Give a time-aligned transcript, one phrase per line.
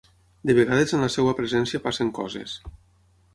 [0.49, 2.57] De vegades en la seva presència passen coses.